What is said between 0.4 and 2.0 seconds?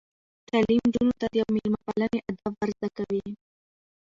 تعلیم نجونو ته د میلمه